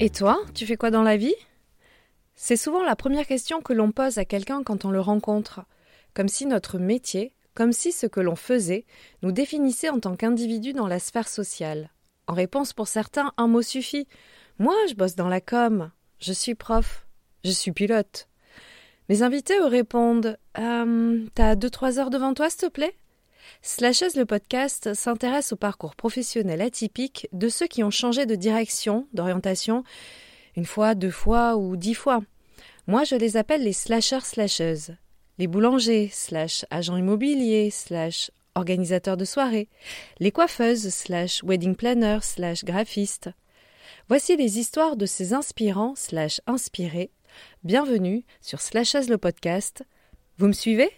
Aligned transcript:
Et 0.00 0.10
toi, 0.10 0.40
tu 0.52 0.66
fais 0.66 0.76
quoi 0.76 0.90
dans 0.90 1.04
la 1.04 1.16
vie? 1.16 1.34
C'est 2.34 2.56
souvent 2.56 2.82
la 2.82 2.96
première 2.96 3.26
question 3.26 3.60
que 3.60 3.72
l'on 3.72 3.92
pose 3.92 4.18
à 4.18 4.24
quelqu'un 4.24 4.64
quand 4.64 4.84
on 4.84 4.90
le 4.90 5.00
rencontre, 5.00 5.60
comme 6.12 6.26
si 6.26 6.44
notre 6.46 6.78
métier, 6.78 7.32
comme 7.54 7.72
si 7.72 7.92
ce 7.92 8.06
que 8.06 8.18
l'on 8.18 8.34
faisait, 8.34 8.84
nous 9.22 9.30
définissait 9.30 9.90
en 9.90 10.00
tant 10.00 10.16
qu'individu 10.16 10.72
dans 10.72 10.88
la 10.88 10.98
sphère 10.98 11.28
sociale. 11.28 11.90
En 12.26 12.34
réponse 12.34 12.72
pour 12.72 12.88
certains, 12.88 13.32
un 13.36 13.46
mot 13.46 13.62
suffit. 13.62 14.08
Moi, 14.58 14.74
je 14.88 14.94
bosse 14.94 15.14
dans 15.14 15.28
la 15.28 15.40
com, 15.40 15.92
je 16.18 16.32
suis 16.32 16.56
prof, 16.56 17.06
je 17.44 17.50
suis 17.50 17.70
pilote. 17.70 18.26
Mes 19.08 19.22
invités 19.22 19.58
eux 19.58 19.66
répondent 19.66 20.36
euh, 20.58 21.24
T'as 21.34 21.54
deux 21.54 21.70
trois 21.70 21.98
heures 21.98 22.10
devant 22.10 22.34
toi, 22.34 22.50
s'il 22.50 22.60
te 22.60 22.66
plaît? 22.66 22.96
Slashes 23.60 24.16
le 24.16 24.24
podcast 24.24 24.94
s'intéresse 24.94 25.52
au 25.52 25.56
parcours 25.56 25.94
professionnel 25.94 26.62
atypique 26.62 27.28
de 27.32 27.48
ceux 27.48 27.66
qui 27.66 27.84
ont 27.84 27.90
changé 27.90 28.24
de 28.24 28.34
direction, 28.34 29.06
d'orientation, 29.12 29.84
une 30.56 30.64
fois, 30.64 30.94
deux 30.94 31.10
fois 31.10 31.56
ou 31.56 31.76
dix 31.76 31.94
fois. 31.94 32.22
Moi, 32.86 33.04
je 33.04 33.14
les 33.14 33.36
appelle 33.36 33.62
les 33.62 33.72
slashers 33.72 34.24
slasheuses, 34.24 34.96
les 35.38 35.46
boulangers 35.46 36.08
slash 36.12 36.64
agents 36.70 36.96
immobiliers 36.96 37.70
slash 37.70 38.30
organisateurs 38.54 39.16
de 39.16 39.24
soirées, 39.24 39.68
les 40.18 40.32
coiffeuses 40.32 40.88
slash 40.88 41.42
wedding 41.44 41.76
planners 41.76 42.22
slash 42.22 42.64
graphistes. 42.64 43.30
Voici 44.08 44.36
les 44.36 44.58
histoires 44.58 44.96
de 44.96 45.06
ces 45.06 45.32
inspirants 45.32 45.94
slash 45.96 46.40
inspirés. 46.46 47.10
Bienvenue 47.64 48.24
sur 48.40 48.60
Slashes 48.60 49.08
le 49.08 49.16
podcast. 49.16 49.84
Vous 50.38 50.48
me 50.48 50.52
suivez? 50.52 50.90